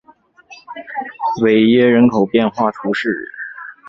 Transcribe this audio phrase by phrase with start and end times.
[1.43, 3.31] 韦耶人口变化图示